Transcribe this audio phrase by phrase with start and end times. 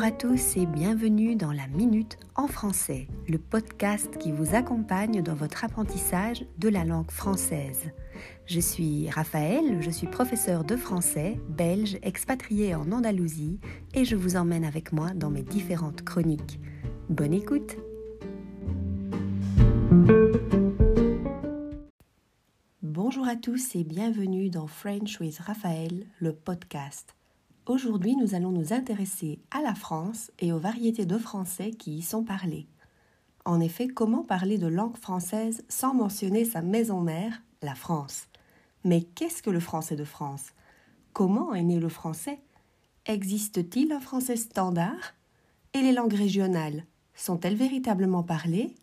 [0.00, 5.20] Bonjour à tous et bienvenue dans la Minute en français, le podcast qui vous accompagne
[5.20, 7.90] dans votre apprentissage de la langue française.
[8.46, 13.60] Je suis Raphaël, je suis professeur de français, belge, expatrié en Andalousie
[13.92, 16.60] et je vous emmène avec moi dans mes différentes chroniques.
[17.10, 17.76] Bonne écoute
[22.82, 27.14] Bonjour à tous et bienvenue dans French with Raphaël, le podcast.
[27.70, 32.02] Aujourd'hui, nous allons nous intéresser à la France et aux variétés de français qui y
[32.02, 32.66] sont parlées.
[33.44, 38.26] En effet, comment parler de langue française sans mentionner sa maison mère, la France?
[38.82, 40.46] Mais qu'est-ce que le français de France?
[41.12, 42.40] Comment est né le français?
[43.06, 45.14] Existe-t-il un français standard?
[45.72, 48.74] Et les langues régionales sont-elles véritablement parlées?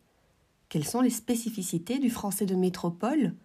[0.69, 3.35] Quelles sont les spécificités du français de métropole?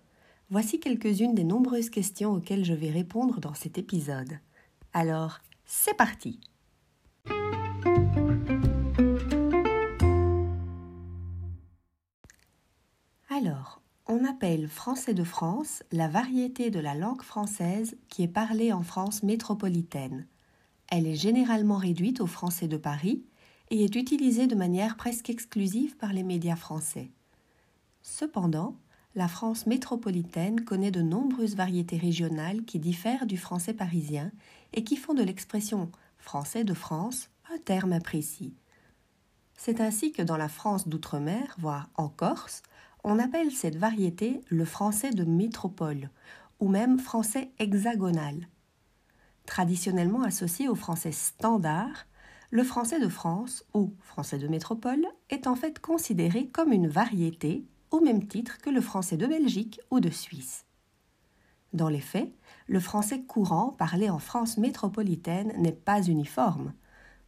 [0.50, 4.38] Voici quelques-unes des nombreuses questions auxquelles je vais répondre dans cet épisode.
[4.95, 6.38] Alors, c'est parti
[13.30, 18.70] Alors, on appelle français de France la variété de la langue française qui est parlée
[18.70, 20.27] en France métropolitaine.
[20.89, 23.24] Elle est généralement réduite au français de Paris
[23.70, 27.11] et est utilisée de manière presque exclusive par les médias français.
[28.02, 28.77] Cependant,
[29.14, 34.30] la France métropolitaine connaît de nombreuses variétés régionales qui diffèrent du français parisien
[34.73, 38.55] et qui font de l'expression français de France un terme imprécis.
[39.56, 42.62] C'est ainsi que dans la France d'outre-mer, voire en Corse,
[43.05, 46.11] on appelle cette variété le français de métropole
[46.61, 48.48] ou même français hexagonal.
[49.47, 52.07] Traditionnellement associé au français standard,
[52.51, 57.64] le français de France ou français de métropole est en fait considéré comme une variété
[57.91, 60.64] au même titre que le français de Belgique ou de Suisse.
[61.73, 62.31] Dans les faits,
[62.67, 66.73] le français courant parlé en France métropolitaine n'est pas uniforme.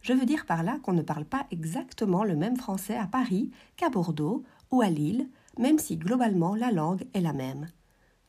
[0.01, 3.49] Je veux dire par là qu'on ne parle pas exactement le même français à Paris
[3.75, 7.67] qu'à Bordeaux ou à Lille, même si globalement la langue est la même.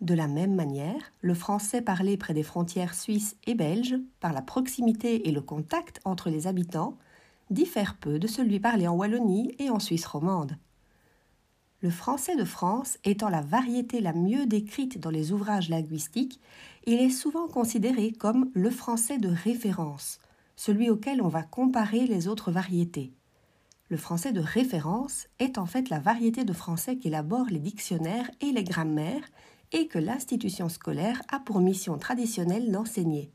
[0.01, 4.43] De la même manière, le français parlé près des frontières suisses et belges, par la
[4.43, 6.97] proximité et le contact entre les habitants,
[7.51, 10.57] diffère peu de celui parlé en Wallonie et en Suisse romande.
[11.87, 16.41] Le français de France étant la variété la mieux décrite dans les ouvrages linguistiques,
[16.85, 20.19] il est souvent considéré comme le français de référence,
[20.57, 23.13] celui auquel on va comparer les autres variétés.
[23.89, 28.51] Le français de référence est en fait la variété de français qu'élaborent les dictionnaires et
[28.51, 29.31] les grammaires
[29.71, 33.31] et que l'institution scolaire a pour mission traditionnelle d'enseigner.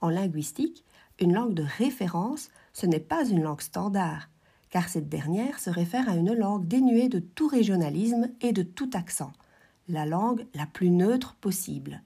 [0.00, 0.84] En linguistique,
[1.20, 4.28] une langue de référence, ce n'est pas une langue standard,
[4.74, 8.90] car cette dernière se réfère à une langue dénuée de tout régionalisme et de tout
[8.92, 9.30] accent,
[9.86, 12.02] la langue la plus neutre possible.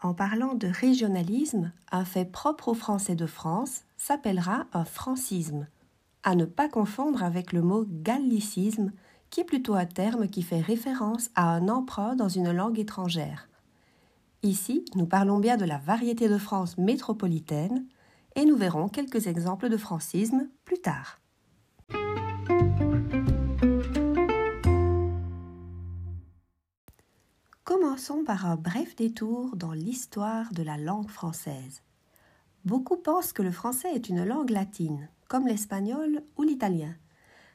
[0.00, 5.66] En parlant de régionalisme, un fait propre au français de France s'appellera un francisme,
[6.22, 8.92] à ne pas confondre avec le mot gallicisme,
[9.30, 13.48] qui est plutôt un terme qui fait référence à un emprunt dans une langue étrangère.
[14.44, 17.86] Ici, nous parlons bien de la variété de France métropolitaine,
[18.36, 21.18] et nous verrons quelques exemples de francisme plus tard.
[27.64, 31.82] Commençons par un bref détour dans l'histoire de la langue française.
[32.64, 36.94] Beaucoup pensent que le français est une langue latine, comme l'espagnol ou l'italien.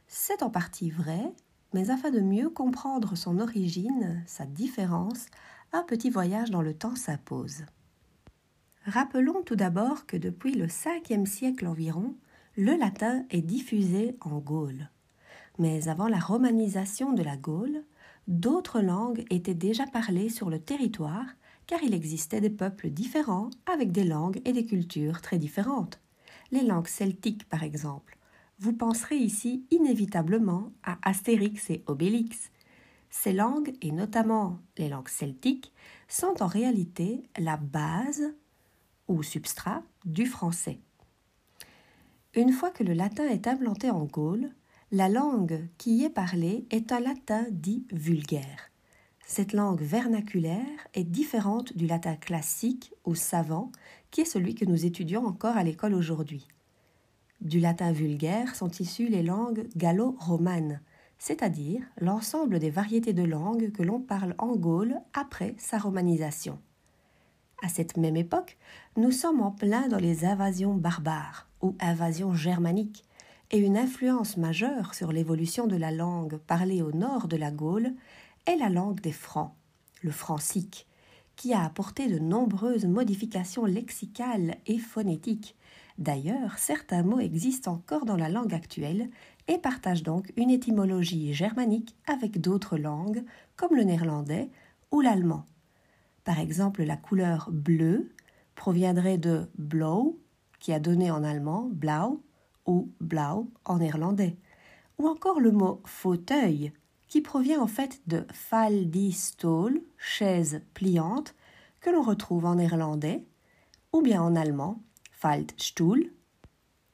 [0.07, 1.31] C'est en partie vrai,
[1.73, 5.27] mais afin de mieux comprendre son origine, sa différence,
[5.73, 7.65] un petit voyage dans le temps s'impose.
[8.85, 12.15] Rappelons tout d'abord que depuis le 5e siècle environ,
[12.57, 14.89] le latin est diffusé en Gaule.
[15.59, 17.83] Mais avant la romanisation de la Gaule,
[18.27, 21.27] d'autres langues étaient déjà parlées sur le territoire
[21.67, 26.01] car il existait des peuples différents avec des langues et des cultures très différentes.
[26.51, 28.17] Les langues celtiques, par exemple.
[28.57, 32.49] Vous penserez ici inévitablement à Astérix et Obélix.
[33.11, 35.73] Ces langues, et notamment les langues celtiques,
[36.07, 38.33] sont en réalité la base
[39.07, 40.79] ou substrat du français.
[42.37, 44.51] Une fois que le latin est implanté en Gaule,
[44.91, 48.69] la langue qui y est parlée est un latin dit vulgaire.
[49.25, 53.71] Cette langue vernaculaire est différente du latin classique ou savant,
[54.11, 56.47] qui est celui que nous étudions encore à l'école aujourd'hui.
[57.41, 60.81] Du latin vulgaire sont issues les langues gallo-romanes,
[61.17, 66.59] c'est-à-dire l'ensemble des variétés de langues que l'on parle en Gaule après sa romanisation.
[67.63, 68.59] À cette même époque,
[68.95, 73.03] nous sommes en plein dans les invasions barbares ou invasion germanique,
[73.51, 77.93] et une influence majeure sur l'évolution de la langue parlée au nord de la Gaule
[78.45, 79.53] est la langue des Francs,
[80.01, 80.85] le francique,
[81.35, 85.55] qui a apporté de nombreuses modifications lexicales et phonétiques,
[85.97, 89.09] D'ailleurs, certains mots existent encore dans la langue actuelle
[89.47, 93.23] et partagent donc une étymologie germanique avec d'autres langues
[93.55, 94.49] comme le néerlandais
[94.91, 95.45] ou l'allemand.
[96.23, 98.11] Par exemple, la couleur bleue
[98.53, 100.19] proviendrait de blau,
[100.59, 102.23] qui a donné en allemand blau
[102.65, 104.37] ou blau en néerlandais,
[104.97, 106.71] ou encore le mot fauteuil,
[107.07, 108.25] qui provient en fait de
[109.11, 111.35] stol, chaise pliante,
[111.79, 113.23] que l'on retrouve en néerlandais,
[113.93, 114.81] ou bien en allemand
[115.11, 116.11] Faldstuhl,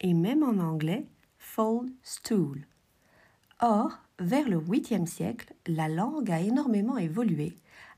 [0.01, 1.07] et même en anglais
[1.37, 2.67] Foldstool.
[3.59, 7.55] Or, vers le 8e siècle, la langue a énormément évolué,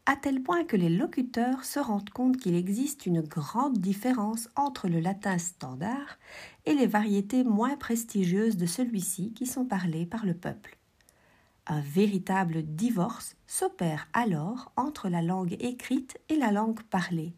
[0.07, 4.87] à tel point que les locuteurs se rendent compte qu'il existe une grande différence entre
[4.87, 6.19] le latin standard
[6.65, 10.77] et les variétés moins prestigieuses de celui-ci qui sont parlées par le peuple.
[11.67, 17.33] Un véritable divorce s'opère alors entre la langue écrite et la langue parlée,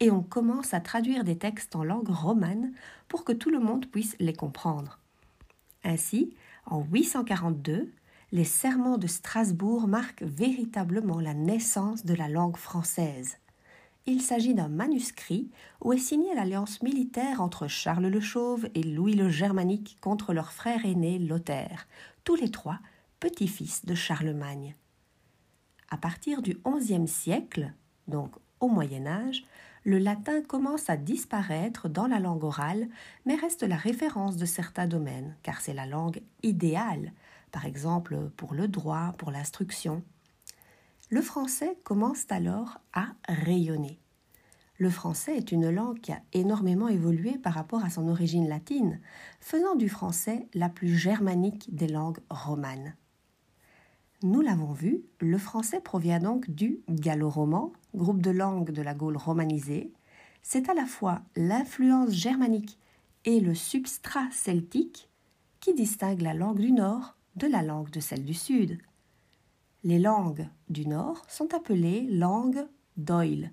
[0.00, 2.72] et on commence à traduire des textes en langue romane
[3.06, 4.98] pour que tout le monde puisse les comprendre.
[5.84, 6.34] Ainsi,
[6.66, 7.92] en 842,
[8.32, 13.38] les serments de Strasbourg marquent véritablement la naissance de la langue française.
[14.06, 15.50] Il s'agit d'un manuscrit
[15.80, 20.52] où est signée l'alliance militaire entre Charles le Chauve et Louis le Germanique contre leur
[20.52, 21.86] frère aîné Lothaire,
[22.24, 22.78] tous les trois
[23.18, 24.76] petits-fils de Charlemagne.
[25.90, 27.72] À partir du XIe siècle,
[28.06, 29.44] donc au Moyen Âge,
[29.84, 32.88] le latin commence à disparaître dans la langue orale,
[33.24, 37.12] mais reste la référence de certains domaines, car c'est la langue idéale,
[37.50, 40.02] par exemple pour le droit, pour l'instruction.
[41.10, 44.00] Le français commence alors à rayonner.
[44.78, 49.00] Le français est une langue qui a énormément évolué par rapport à son origine latine,
[49.38, 52.94] faisant du français la plus germanique des langues romanes.
[54.22, 59.16] Nous l'avons vu, le français provient donc du gallo-roman, groupe de langues de la Gaule
[59.16, 59.92] romanisée.
[60.42, 62.78] C'est à la fois l'influence germanique
[63.24, 65.10] et le substrat celtique
[65.60, 68.78] qui distinguent la langue du Nord de la langue de celle du Sud.
[69.84, 72.66] Les langues du Nord sont appelées langues
[72.96, 73.50] d'Oil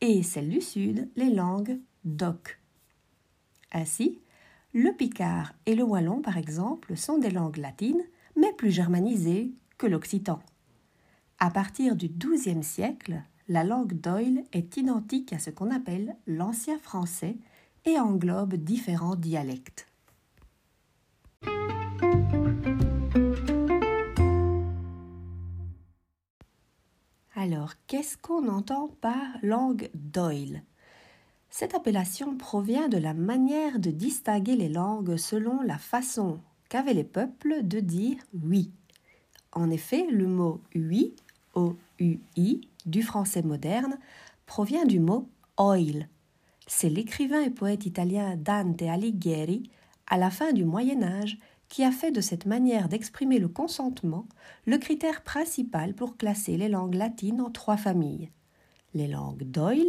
[0.00, 2.60] et celles du Sud les langues d'Oc.
[3.72, 4.20] Ainsi,
[4.74, 8.02] le picard et le wallon, par exemple, sont des langues latines,
[8.36, 10.40] mais plus germanisées que l'occitan.
[11.38, 16.78] À partir du XIIe siècle, la langue d'Oil est identique à ce qu'on appelle l'ancien
[16.78, 17.36] français
[17.84, 19.91] et englobe différents dialectes.
[27.42, 30.62] Alors, qu'est-ce qu'on entend par langue d'Oil
[31.50, 37.02] Cette appellation provient de la manière de distinguer les langues selon la façon qu'avaient les
[37.02, 38.70] peuples de dire oui.
[39.50, 41.16] En effet, le mot oui,
[41.54, 43.98] O-U-I, du français moderne,
[44.46, 46.08] provient du mot oil.
[46.68, 49.68] C'est l'écrivain et poète italien Dante Alighieri,
[50.06, 51.40] à la fin du Moyen Âge,
[51.72, 54.26] qui a fait de cette manière d'exprimer le consentement
[54.66, 58.30] le critère principal pour classer les langues latines en trois familles
[58.92, 59.86] les langues d'oil,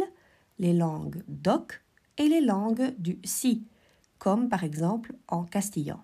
[0.58, 1.82] les langues d'oc
[2.16, 3.66] et les langues du si,
[4.16, 6.00] comme par exemple en castillan.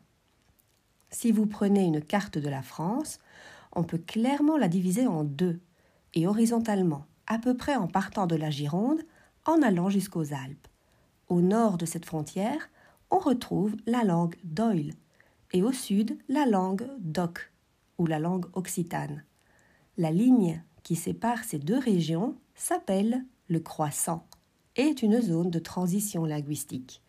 [1.10, 3.18] Si vous prenez une carte de la France,
[3.72, 5.60] on peut clairement la diviser en deux,
[6.12, 9.00] et horizontalement, à peu près en partant de la Gironde,
[9.46, 10.68] en allant jusqu'aux Alpes.
[11.28, 12.68] Au nord de cette frontière,
[13.10, 14.92] on retrouve la langue d'oil,
[15.52, 17.52] et au sud la langue d'oc
[17.98, 19.24] ou la langue occitane.
[19.96, 24.26] La ligne qui sépare ces deux régions s'appelle le croissant
[24.76, 27.02] et est une zone de transition linguistique.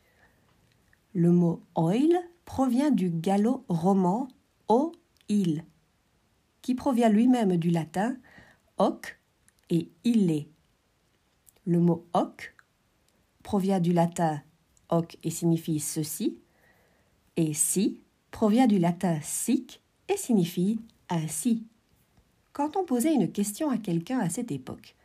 [1.13, 4.27] Le mot oil provient du gallo-roman
[4.67, 4.91] o
[5.29, 5.63] il,
[6.62, 8.17] qui provient lui-même du latin
[8.77, 9.19] hoc
[9.69, 10.48] et ille.
[11.65, 12.55] Le mot hoc
[13.43, 14.41] provient du latin
[14.89, 16.39] hoc et signifie ceci,
[17.38, 21.63] et si provient du latin sic et signifie ainsi.
[22.53, 24.95] Quand on posait une question à quelqu'un à cette époque,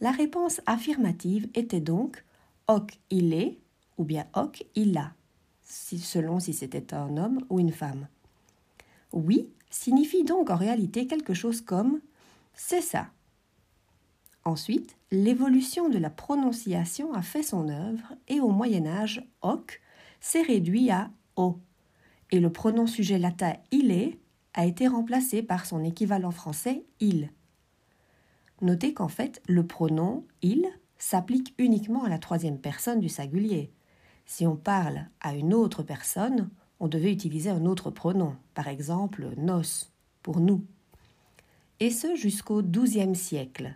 [0.00, 2.24] la réponse affirmative était donc
[2.68, 3.56] hoc il
[3.98, 5.12] ou bien hoc illa,
[5.62, 8.06] selon si c'était un homme ou une femme.
[9.12, 12.00] Oui signifie donc en réalité quelque chose comme
[12.54, 13.08] c'est ça.
[14.44, 19.80] Ensuite, l'évolution de la prononciation a fait son œuvre et au Moyen Âge, hoc
[20.20, 21.58] s'est réduit à o
[22.30, 24.18] et le pronom sujet latin il est
[24.54, 27.30] a été remplacé par son équivalent français il.
[28.60, 30.66] Notez qu'en fait, le pronom il
[30.98, 33.72] s'applique uniquement à la troisième personne du singulier.
[34.26, 39.30] Si on parle à une autre personne, on devait utiliser un autre pronom, par exemple
[39.36, 39.62] nos,
[40.22, 40.64] pour nous.
[41.78, 43.74] Et ce jusqu'au XIIe siècle,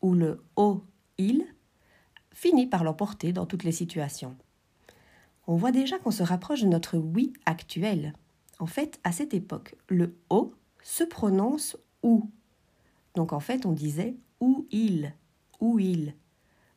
[0.00, 0.84] où le o,
[1.18, 1.44] il
[2.32, 4.36] finit par l'emporter dans toutes les situations.
[5.46, 8.14] On voit déjà qu'on se rapproche de notre oui actuel.
[8.58, 12.30] En fait, à cette époque, le O se prononce OU.
[13.14, 15.12] Donc en fait, on disait ou il,
[15.60, 16.14] ou il.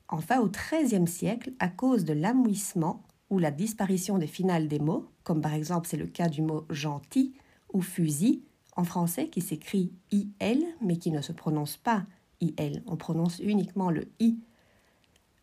[0.10, 5.10] Enfin, au XIIIe siècle, à cause de l'amouissement ou la disparition des finales des mots,
[5.24, 7.34] comme par exemple c'est le cas du mot gentil
[7.74, 8.44] ou fusil
[8.76, 12.06] en français qui s'écrit IL mais qui ne se prononce pas
[12.40, 14.38] IL, on prononce uniquement le I.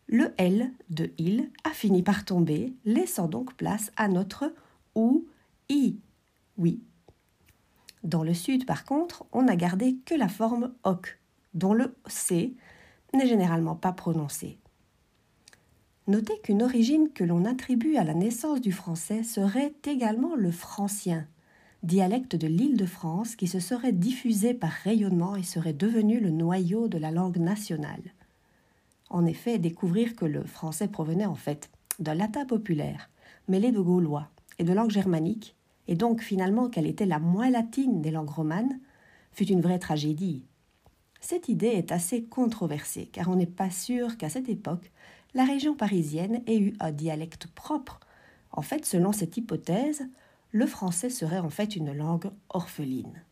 [0.07, 4.53] Le L de il a fini par tomber, laissant donc place à notre
[4.95, 5.25] ou
[5.67, 5.97] I.
[6.57, 6.79] Oui.
[8.03, 11.19] Dans le sud, par contre, on n'a gardé que la forme OC,
[11.53, 12.55] dont le C
[13.13, 14.57] n'est généralement pas prononcé.
[16.07, 21.27] Notez qu'une origine que l'on attribue à la naissance du français serait également le francien,
[21.83, 26.29] dialecte de l'île de France qui se serait diffusé par rayonnement et serait devenu le
[26.29, 28.13] noyau de la langue nationale.
[29.15, 31.69] En effet, découvrir que le français provenait en fait
[31.99, 33.09] d'un latin populaire,
[33.47, 34.27] mêlé de gaulois
[34.59, 35.55] et de langue germanique,
[35.87, 38.77] et donc finalement qu'elle était la moins latine des langues romanes,
[39.31, 40.43] fut une vraie tragédie.
[41.21, 44.91] Cette idée est assez controversée, car on n'est pas sûr qu'à cette époque,
[45.33, 48.01] la région parisienne ait eu un dialecte propre.
[48.51, 50.03] En fait, selon cette hypothèse,
[50.51, 53.23] le français serait en fait une langue orpheline.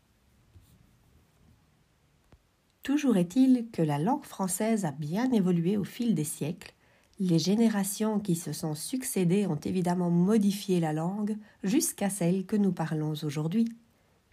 [2.84, 6.74] Toujours est-il que la langue française a bien évolué au fil des siècles.
[7.18, 12.72] Les générations qui se sont succédées ont évidemment modifié la langue jusqu'à celle que nous
[12.72, 13.64] parlons aujourd'hui.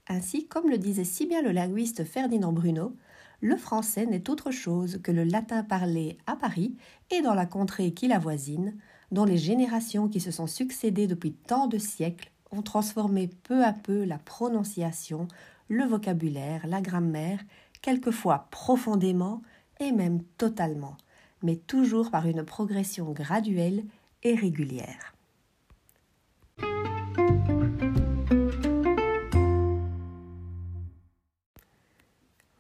[0.10, 2.93] Ainsi, comme le disait si bien le linguiste Ferdinand Bruno,
[3.39, 6.75] le français n'est autre chose que le latin parlé à Paris
[7.10, 8.75] et dans la contrée qui l'avoisine,
[9.13, 13.72] dont les générations qui se sont succédées depuis tant de siècles ont transformé peu à
[13.72, 15.29] peu la prononciation,
[15.70, 17.39] le vocabulaire, la grammaire,
[17.81, 19.41] quelquefois profondément
[19.79, 20.97] et même totalement,
[21.41, 23.83] mais toujours par une progression graduelle
[24.23, 25.15] et régulière.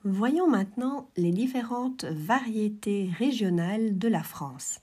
[0.03, 4.81] Voyons maintenant les différentes variétés régionales de la France.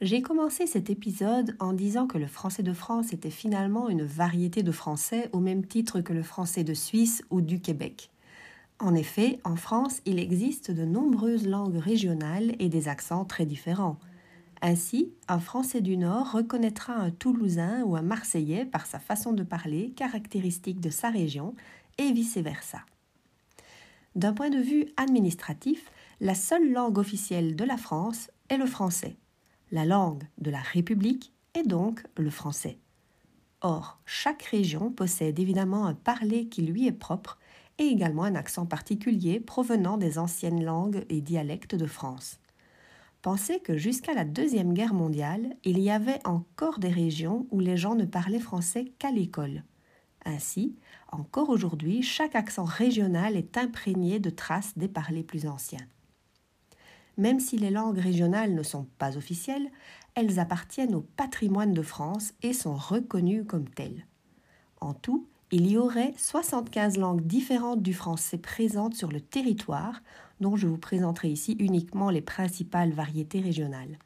[0.00, 4.62] J'ai commencé cet épisode en disant que le français de France était finalement une variété
[4.62, 8.10] de français au même titre que le français de Suisse ou du Québec.
[8.80, 13.98] En effet, en France, il existe de nombreuses langues régionales et des accents très différents.
[14.62, 19.42] Ainsi, un Français du Nord reconnaîtra un Toulousain ou un Marseillais par sa façon de
[19.42, 21.54] parler caractéristique de sa région
[21.98, 22.80] et vice-versa.
[24.16, 25.90] D'un point de vue administratif,
[26.20, 29.16] la seule langue officielle de la France est le français.
[29.70, 32.78] La langue de la République est donc le français.
[33.60, 37.38] Or, chaque région possède évidemment un parler qui lui est propre
[37.78, 42.38] et également un accent particulier provenant des anciennes langues et dialectes de France.
[43.22, 47.76] Pensez que jusqu'à la Deuxième Guerre mondiale, il y avait encore des régions où les
[47.76, 49.64] gens ne parlaient français qu'à l'école.
[50.26, 50.76] Ainsi,
[51.10, 55.86] encore aujourd'hui, chaque accent régional est imprégné de traces des parlers plus anciens.
[57.16, 59.70] Même si les langues régionales ne sont pas officielles,
[60.14, 64.06] elles appartiennent au patrimoine de France et sont reconnues comme telles.
[64.80, 70.02] En tout, il y aurait 75 langues différentes du français présentes sur le territoire,
[70.40, 74.00] dont je vous présenterai ici uniquement les principales variétés régionales.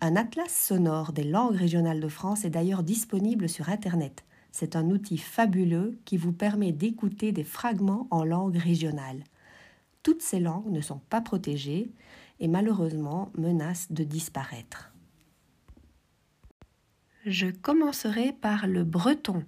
[0.00, 4.24] Un atlas sonore des langues régionales de France est d'ailleurs disponible sur Internet.
[4.50, 9.24] C'est un outil fabuleux qui vous permet d'écouter des fragments en langue régionale.
[10.02, 11.92] Toutes ces langues ne sont pas protégées
[12.40, 14.90] et malheureusement menacent de disparaître.
[17.26, 19.44] Je commencerai par le breton.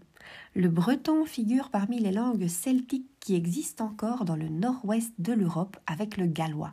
[0.57, 5.77] Le breton figure parmi les langues celtiques qui existent encore dans le nord-ouest de l'Europe
[5.87, 6.73] avec le gallois.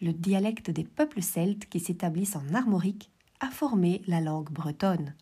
[0.00, 5.14] Le dialecte des peuples celtes qui s'établissent en Armorique a formé la langue bretonne.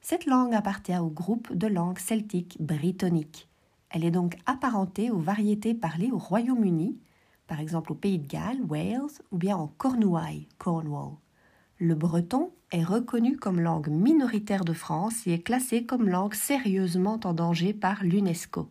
[0.00, 3.48] Cette langue appartient au groupe de langues celtiques britanniques.
[3.90, 6.98] Elle est donc apparentée aux variétés parlées au Royaume-Uni,
[7.46, 11.21] par exemple au Pays de Galles, Wales, ou bien en Cornouailles, Cornwall.
[11.84, 17.18] Le breton est reconnu comme langue minoritaire de France et est classé comme langue sérieusement
[17.24, 18.70] en danger par l'UNESCO.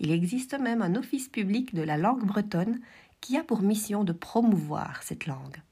[0.00, 2.80] Il existe même un office public de la langue bretonne
[3.20, 5.62] qui a pour mission de promouvoir cette langue.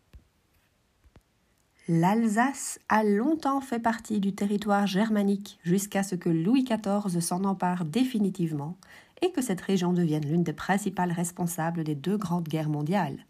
[1.89, 7.85] L'Alsace a longtemps fait partie du territoire germanique jusqu'à ce que Louis XIV s'en empare
[7.85, 8.77] définitivement
[9.23, 13.27] et que cette région devienne l'une des principales responsables des deux grandes guerres mondiales.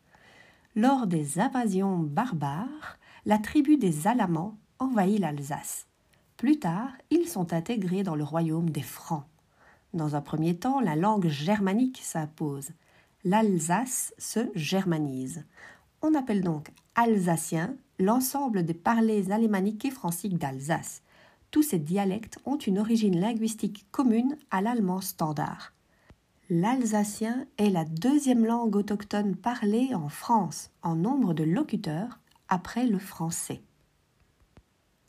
[0.74, 5.88] Lors des invasions barbares, la tribu des Alamans envahit l'Alsace.
[6.36, 9.24] Plus tard, ils sont intégrés dans le royaume des Francs.
[9.94, 12.70] Dans un premier temps, la langue germanique s'impose.
[13.24, 15.44] L'Alsace se germanise.
[16.02, 21.02] On appelle donc alsacien l'ensemble des parlers alémaniques et franciques d'Alsace.
[21.50, 25.72] tous ces dialectes ont une origine linguistique commune à l'allemand standard.
[26.48, 32.98] L'alsacien est la deuxième langue autochtone parlée en France en nombre de locuteurs après le
[32.98, 33.62] français.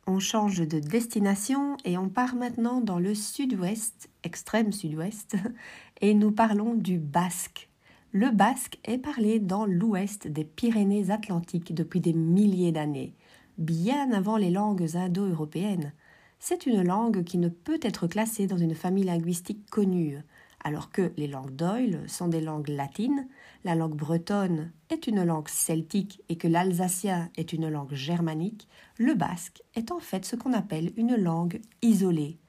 [0.09, 5.35] On change de destination et on part maintenant dans le sud-ouest, extrême sud-ouest,
[6.01, 7.69] et nous parlons du basque.
[8.13, 13.15] Le basque est parlé dans l'ouest des Pyrénées-Atlantiques depuis des milliers d'années,
[13.57, 15.91] bien avant les langues indo-européennes.
[16.39, 20.19] C'est une langue qui ne peut être classée dans une famille linguistique connue,
[20.63, 23.27] alors que les langues d'Oil sont des langues latines,
[23.63, 29.13] la langue bretonne est une langue celtique et que l'alsacien est une langue germanique, le
[29.13, 32.39] basque est en fait ce qu'on appelle une langue isolée.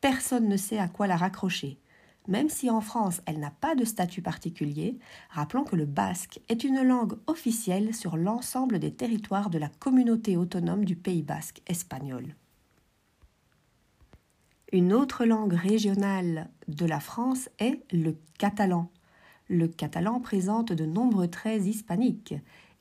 [0.00, 1.78] Personne ne sait à quoi la raccrocher.
[2.28, 4.98] Même si en France elle n'a pas de statut particulier,
[5.30, 10.36] rappelons que le basque est une langue officielle sur l'ensemble des territoires de la communauté
[10.36, 12.34] autonome du Pays basque espagnol.
[14.72, 18.88] Une autre langue régionale de la France est le catalan.
[19.48, 22.34] Le catalan présente de nombreux traits hispaniques.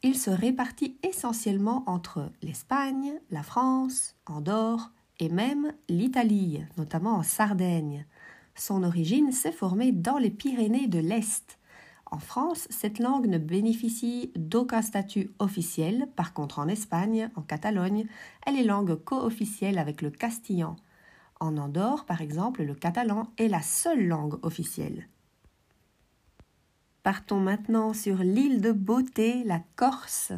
[0.03, 8.05] Il se répartit essentiellement entre l'Espagne, la France, Andorre et même l'Italie, notamment en Sardaigne.
[8.53, 11.57] Son origine s'est formée dans les Pyrénées de l'Est.
[12.11, 16.07] En France, cette langue ne bénéficie d'aucun statut officiel.
[16.15, 18.05] Par contre, en Espagne, en Catalogne,
[18.45, 20.75] elle est langue co-officielle avec le castillan.
[21.41, 25.07] En Andorre, par exemple, le catalan est la seule langue officielle.
[27.01, 30.33] Partons maintenant sur l'île de beauté, la Corse.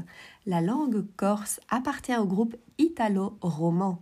[0.46, 4.00] La langue corse appartient au groupe italo-roman.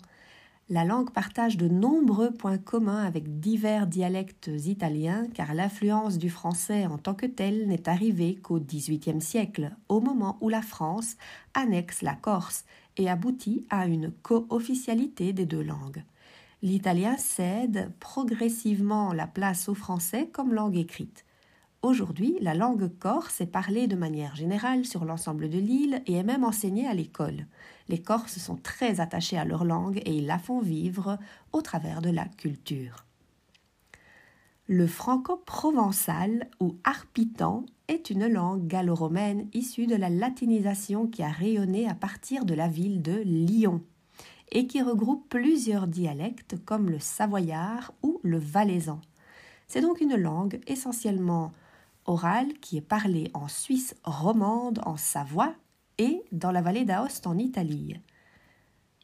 [0.67, 6.85] La langue partage de nombreux points communs avec divers dialectes italiens car l'influence du français
[6.85, 11.15] en tant que tel n'est arrivée qu'au XVIIIe siècle, au moment où la France
[11.53, 12.65] annexe la Corse
[12.97, 16.03] et aboutit à une co-officialité des deux langues
[16.61, 21.25] l'italien cède progressivement la place au français comme langue écrite.
[21.81, 26.23] Aujourd'hui, la langue corse est parlée de manière générale sur l'ensemble de l'île et est
[26.23, 27.45] même enseignée à l'école.
[27.87, 31.17] Les Corses sont très attachés à leur langue et ils la font vivre
[31.53, 33.05] au travers de la culture.
[34.67, 41.89] Le franco-provençal ou arpitan est une langue gallo-romaine issue de la latinisation qui a rayonné
[41.89, 43.81] à partir de la ville de Lyon
[44.51, 48.99] et qui regroupe plusieurs dialectes comme le savoyard ou le valaisan.
[49.67, 51.51] C'est donc une langue essentiellement
[52.05, 55.53] orale qui est parlée en Suisse romande, en Savoie
[55.97, 57.95] et dans la vallée d'Aoste en Italie.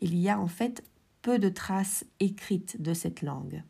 [0.01, 0.83] Il y a en fait
[1.21, 3.63] peu de traces écrites de cette langue.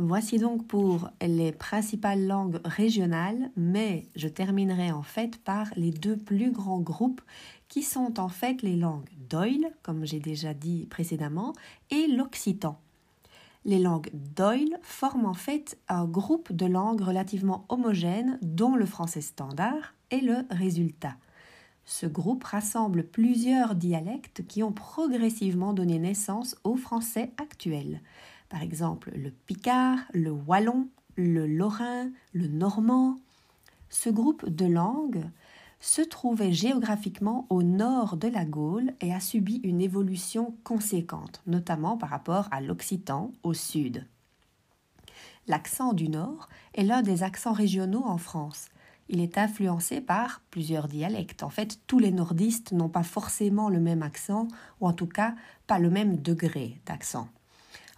[0.00, 6.16] Voici donc pour les principales langues régionales, mais je terminerai en fait par les deux
[6.16, 7.20] plus grands groupes
[7.68, 11.52] qui sont en fait les langues d'Oil, comme j'ai déjà dit précédemment,
[11.90, 12.78] et l'occitan.
[13.64, 19.20] Les langues d'Oil forment en fait un groupe de langues relativement homogènes dont le français
[19.20, 21.16] standard est le résultat.
[21.84, 28.00] Ce groupe rassemble plusieurs dialectes qui ont progressivement donné naissance au français actuel
[28.48, 33.18] par exemple le picard, le wallon, le lorrain, le normand.
[33.90, 35.24] Ce groupe de langues
[35.80, 41.96] se trouvait géographiquement au nord de la Gaule et a subi une évolution conséquente, notamment
[41.96, 44.04] par rapport à l'occitan au sud.
[45.46, 48.68] L'accent du nord est l'un des accents régionaux en France.
[49.08, 51.42] Il est influencé par plusieurs dialectes.
[51.42, 54.48] En fait, tous les nordistes n'ont pas forcément le même accent,
[54.80, 55.34] ou en tout cas
[55.66, 57.28] pas le même degré d'accent.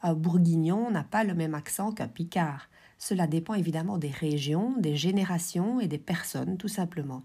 [0.03, 2.69] Un bourguignon n'a pas le même accent qu'un picard.
[2.99, 7.23] Cela dépend évidemment des régions, des générations et des personnes, tout simplement.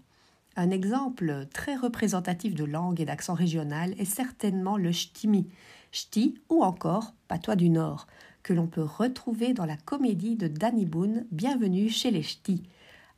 [0.56, 5.46] Un exemple très représentatif de langue et d'accent régional est certainement le ch'timi,
[5.92, 8.06] ch'ti ou encore patois du Nord,
[8.42, 12.62] que l'on peut retrouver dans la comédie de Danny Boone Bienvenue chez les ch'tis.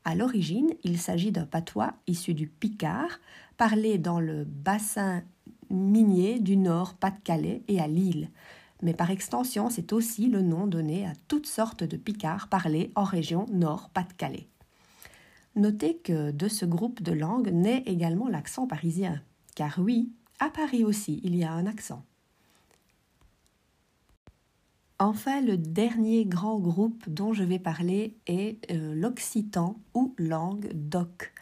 [0.04, 3.20] À l'origine, il s'agit d'un patois issu du picard,
[3.56, 5.22] parlé dans le bassin
[5.70, 8.30] minier du Nord, Pas-de-Calais et à Lille
[8.82, 13.04] mais par extension, c'est aussi le nom donné à toutes sortes de picards parlés en
[13.04, 14.48] région Nord-Pas-de-Calais.
[15.56, 19.22] Notez que de ce groupe de langues naît également l'accent parisien,
[19.54, 22.04] car oui, à Paris aussi, il y a un accent.
[25.00, 31.32] Enfin, le dernier grand groupe dont je vais parler est euh, l'occitan ou langue d'oc.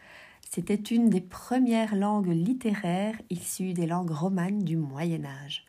[0.51, 5.66] C'était une des premières langues littéraires issues des langues romanes du Moyen Âge.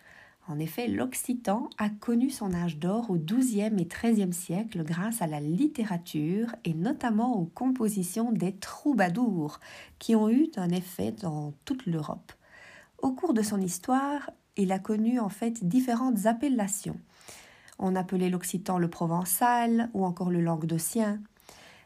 [0.50, 5.28] En effet, l'occitan a connu son âge d'or au XIIe et XIIIe siècle grâce à
[5.28, 9.60] la littérature et notamment aux compositions des troubadours
[10.00, 12.32] qui ont eu un effet dans toute l'Europe.
[13.00, 17.00] Au cours de son histoire, il a connu en fait différentes appellations.
[17.78, 21.22] On appelait l'occitan le provençal ou encore le languedocien.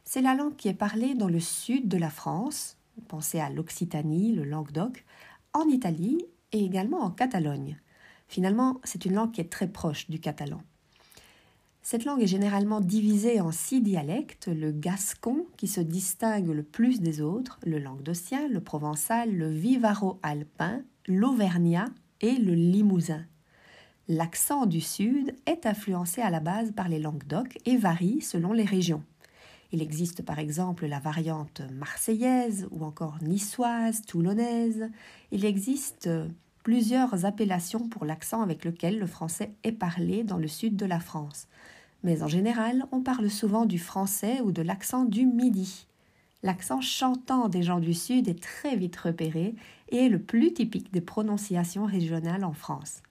[0.06, 4.34] C'est la langue qui est parlée dans le sud de la France, pensez à l'Occitanie,
[4.34, 5.04] le Languedoc,
[5.54, 7.78] en Italie et également en Catalogne.
[8.32, 10.62] Finalement, c'est une langue qui est très proche du catalan.
[11.82, 17.02] Cette langue est généralement divisée en six dialectes, le gascon qui se distingue le plus
[17.02, 21.90] des autres, le languedocien, le provençal, le vivaro-alpin, l'auvergnat
[22.22, 23.26] et le limousin.
[24.08, 28.54] L'accent du sud est influencé à la base par les langues d'oc et varie selon
[28.54, 29.04] les régions.
[29.74, 34.90] Il existe par exemple la variante marseillaise ou encore niçoise, toulonnaise.
[35.34, 36.08] Il existe
[36.64, 41.00] plusieurs appellations pour l'accent avec lequel le français est parlé dans le sud de la
[41.00, 41.48] France.
[42.04, 45.88] Mais en général, on parle souvent du français ou de l'accent du midi.
[46.44, 49.56] L'accent chantant des gens du sud est très vite repéré
[49.90, 53.04] et est le plus typique des prononciations régionales en France.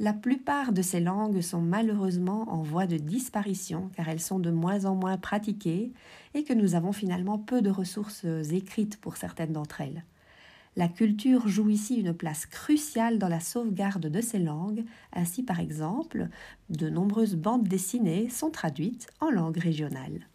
[0.00, 4.50] La plupart de ces langues sont malheureusement en voie de disparition car elles sont de
[4.50, 5.92] moins en moins pratiquées
[6.34, 10.04] et que nous avons finalement peu de ressources écrites pour certaines d'entre elles.
[10.76, 14.84] La culture joue ici une place cruciale dans la sauvegarde de ces langues.
[15.12, 16.28] Ainsi, par exemple,
[16.68, 20.28] de nombreuses bandes dessinées sont traduites en langue régionale.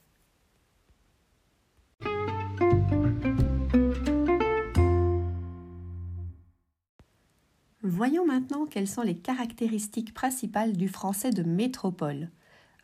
[7.82, 12.30] Voyons maintenant quelles sont les caractéristiques principales du français de métropole.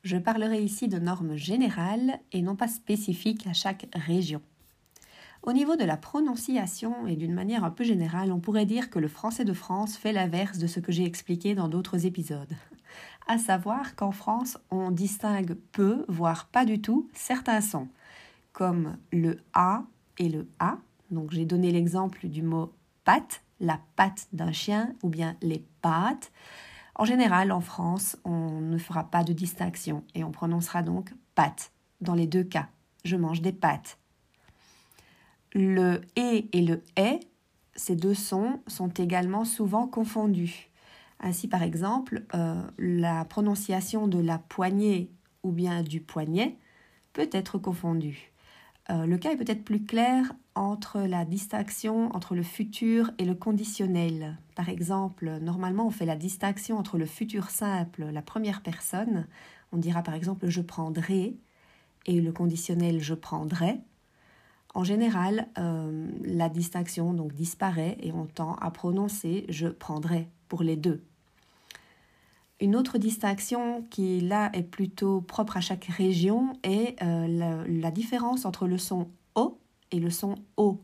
[0.04, 4.42] Je parlerai ici de normes générales et non pas spécifiques à chaque région.
[5.46, 8.98] Au niveau de la prononciation et d'une manière un peu générale, on pourrait dire que
[8.98, 12.52] le français de France fait l'inverse de ce que j'ai expliqué dans d'autres épisodes.
[13.28, 17.90] À savoir qu'en France, on distingue peu, voire pas du tout, certains sons,
[18.54, 19.84] comme le A
[20.18, 20.80] et le A.
[21.12, 26.32] Donc j'ai donné l'exemple du mot patte, la patte d'un chien, ou bien les pattes.
[26.96, 31.72] En général, en France, on ne fera pas de distinction et on prononcera donc patte
[32.02, 32.70] dans les deux cas.
[33.04, 34.00] Je mange des pâtes
[35.56, 37.22] le et et le est,
[37.76, 40.70] ces deux sons sont également souvent confondus.
[41.22, 45.10] Ainsi, par exemple, euh, la prononciation de la poignée
[45.44, 46.58] ou bien du poignet
[47.14, 48.34] peut être confondue.
[48.90, 53.34] Euh, le cas est peut-être plus clair entre la distinction entre le futur et le
[53.34, 54.38] conditionnel.
[54.56, 59.26] Par exemple, normalement, on fait la distinction entre le futur simple, la première personne.
[59.72, 61.38] On dira par exemple je prendrai
[62.06, 63.80] et le conditionnel je prendrai.
[64.76, 70.64] En général, euh, la distinction donc disparaît et on tend à prononcer je prendrai pour
[70.64, 71.02] les deux.
[72.60, 78.46] Une autre distinction qui là est plutôt propre à chaque région est euh, la, différence
[78.46, 79.58] entre le son O
[79.92, 80.82] et le son O.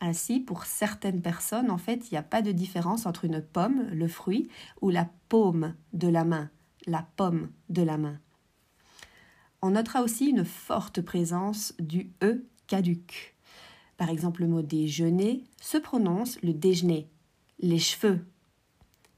[0.00, 3.88] Ainsi, pour certaines personnes, en fait, il n'y a pas de différence entre une pomme,
[3.90, 4.48] le fruit,
[4.80, 6.50] ou la paume de la main,
[6.86, 8.18] la pomme de la main.
[9.60, 13.33] On notera aussi une forte présence du E caduc.
[13.96, 17.08] Par exemple, le mot déjeuner se prononce le déjeuner,
[17.60, 18.24] les cheveux.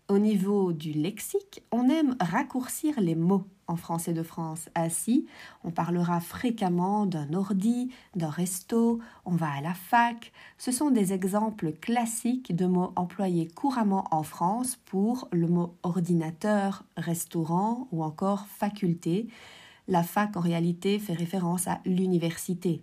[0.09, 4.69] Au niveau du lexique, on aime raccourcir les mots en français de France.
[4.75, 5.27] Ainsi,
[5.65, 10.33] on parlera fréquemment d'un ordi, d'un resto, on va à la fac.
[10.59, 16.85] Ce sont des exemples classiques de mots employés couramment en France pour le mot ordinateur,
[16.97, 19.27] restaurant ou encore faculté.
[19.89, 22.83] La fac en réalité fait référence à l'université.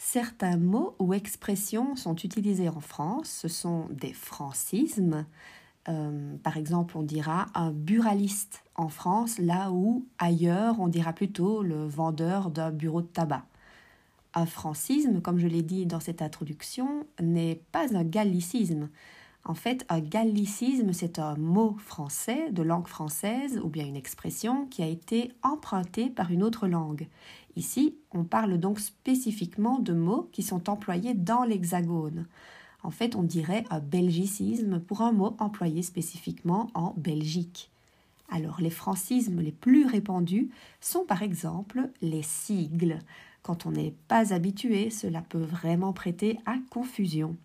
[0.00, 5.26] Certains mots ou expressions sont utilisés en France, ce sont des francismes.
[5.88, 11.64] Euh, par exemple, on dira un buraliste en France, là où ailleurs on dira plutôt
[11.64, 13.44] le vendeur d'un bureau de tabac.
[14.34, 18.90] Un francisme, comme je l'ai dit dans cette introduction, n'est pas un gallicisme.
[19.44, 24.66] En fait, un gallicisme, c'est un mot français de langue française ou bien une expression
[24.66, 27.08] qui a été empruntée par une autre langue.
[27.58, 32.26] Ici, on parle donc spécifiquement de mots qui sont employés dans l'hexagone.
[32.84, 37.72] En fait, on dirait un belgicisme pour un mot employé spécifiquement en Belgique.
[38.30, 43.00] Alors, les francismes les plus répandus sont par exemple les sigles.
[43.42, 47.36] Quand on n'est pas habitué, cela peut vraiment prêter à confusion.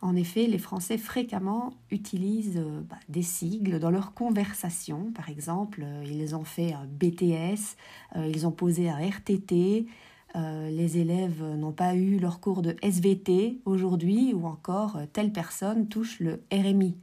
[0.00, 5.10] En effet, les Français fréquemment utilisent euh, bah, des sigles dans leur conversation.
[5.12, 7.76] Par exemple, euh, ils ont fait un BTS,
[8.14, 9.86] euh, ils ont posé un RTT,
[10.34, 16.20] les élèves n'ont pas eu leur cours de SVT aujourd'hui, ou encore telle personne touche
[16.20, 16.94] le RMI.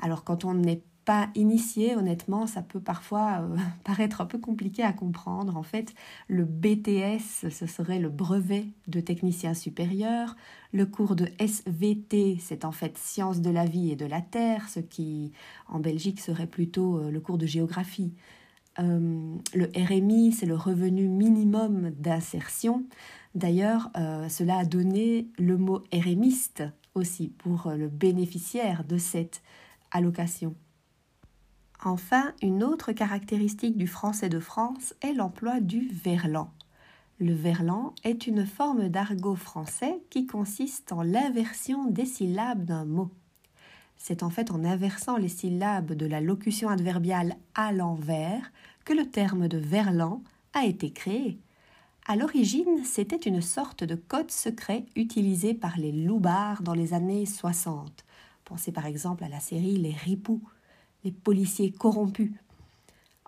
[0.00, 4.82] Alors quand on n'est pas initié, honnêtement, ça peut parfois euh, paraître un peu compliqué
[4.82, 5.56] à comprendre.
[5.56, 5.94] En fait,
[6.28, 10.36] le BTS, ce serait le brevet de technicien supérieur.
[10.72, 14.68] Le cours de SVT, c'est en fait sciences de la vie et de la terre,
[14.68, 15.32] ce qui
[15.68, 18.12] en Belgique serait plutôt euh, le cours de géographie.
[18.80, 22.84] Euh, le RMI, c'est le revenu minimum d'insertion.
[23.36, 23.90] D'ailleurs,
[24.30, 26.64] cela a donné le mot RMiste
[26.94, 29.42] aussi pour le bénéficiaire de cette
[29.90, 30.54] allocation.
[31.84, 36.50] Enfin, une autre caractéristique du français de France est l'emploi du verlan.
[37.18, 43.10] Le verlan est une forme d'argot français qui consiste en l'inversion des syllabes d'un mot.
[43.96, 48.52] C'est en fait en inversant les syllabes de la locution adverbiale à l'envers
[48.84, 51.38] que le terme de verlan a été créé.
[52.06, 57.26] À l'origine, c'était une sorte de code secret utilisé par les loubards dans les années
[57.26, 58.04] 60.
[58.44, 60.42] Pensez par exemple à la série Les Ripoux
[61.06, 62.32] les policiers corrompus.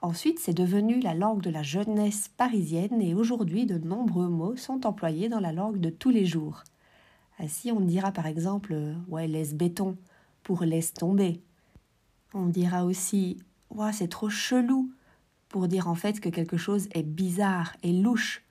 [0.03, 4.85] Ensuite, c'est devenu la langue de la jeunesse parisienne et aujourd'hui, de nombreux mots sont
[4.85, 6.65] employés dans la langue de tous les jours.
[7.39, 8.75] Ainsi, on dira par exemple
[9.07, 9.97] Ouais, laisse béton
[10.43, 11.41] pour laisse tomber.
[12.35, 13.39] On dira aussi
[13.71, 14.91] Ouais, c'est trop chelou
[15.49, 18.43] pour dire en fait que quelque chose est bizarre et louche.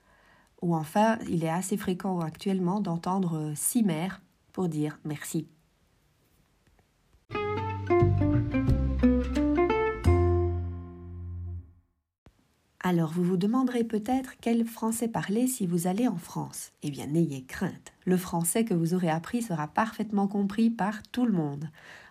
[0.62, 4.08] Ou enfin, il est assez fréquent actuellement d'entendre cimer
[4.52, 5.48] pour dire merci.
[12.88, 16.72] Alors vous vous demanderez peut-être quel français parler si vous allez en France.
[16.82, 21.26] Eh bien n'ayez crainte, le français que vous aurez appris sera parfaitement compris par tout
[21.26, 21.68] le monde.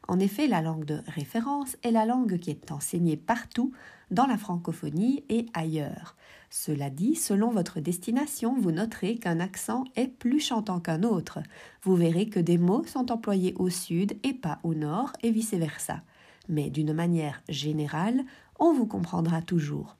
[0.07, 3.71] En effet, la langue de référence est la langue qui est enseignée partout
[4.11, 6.15] dans la francophonie et ailleurs.
[6.51, 11.39] Cela dit, selon votre destination, vous noterez qu'un accent est plus chantant qu'un autre.
[11.81, 16.03] Vous verrez que des mots sont employés au sud et pas au nord et vice-versa.
[16.49, 18.23] Mais d'une manière générale,
[18.59, 19.97] on vous comprendra toujours.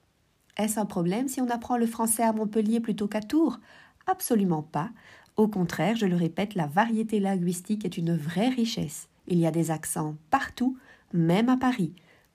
[0.58, 3.60] Est-ce un problème si on apprend le français à Montpellier plutôt qu'à Tours?
[4.08, 4.90] Absolument pas.
[5.36, 9.08] Au contraire, je le répète, la variété linguistique est une vraie richesse.
[9.28, 10.76] Il y a des accents partout,
[11.12, 11.92] même à Paris.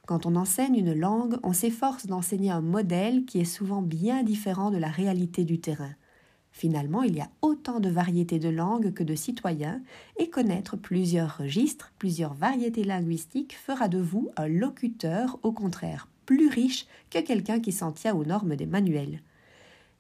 [0.08, 4.72] Quand on enseigne une langue, on s'efforce d'enseigner un modèle qui est souvent bien différent
[4.72, 5.94] de la réalité du terrain.
[6.52, 9.82] Finalement, il y a autant de variétés de langues que de citoyens,
[10.18, 16.48] et connaître plusieurs registres, plusieurs variétés linguistiques fera de vous un locuteur, au contraire, plus
[16.48, 19.22] riche que quelqu'un qui s'en tient aux normes des manuels.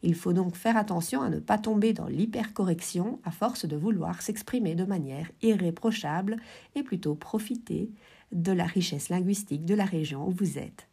[0.04, 4.22] Il faut donc faire attention à ne pas tomber dans l'hypercorrection à force de vouloir
[4.22, 6.36] s'exprimer de manière irréprochable
[6.76, 7.90] et plutôt profiter
[8.34, 10.90] de la richesse linguistique de la région où vous êtes.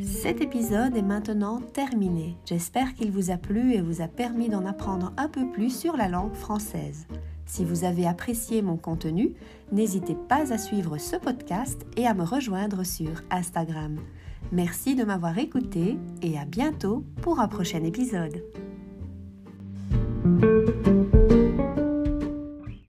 [0.00, 2.38] Cet épisode est maintenant terminé.
[2.46, 5.98] J'espère qu'il vous a plu et vous a permis d'en apprendre un peu plus sur
[5.98, 7.06] la langue française.
[7.46, 9.34] Si vous avez apprécié mon contenu,
[9.72, 13.98] n'hésitez pas à suivre ce podcast et à me rejoindre sur Instagram.
[14.52, 18.42] Merci de m'avoir écouté et à bientôt pour un prochain épisode.